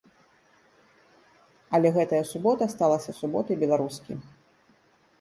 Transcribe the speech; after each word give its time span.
Але 1.77 1.93
гэтая 1.99 2.23
субота 2.33 2.63
сталася 2.75 3.17
суботай 3.21 3.55
беларускі. 3.65 4.13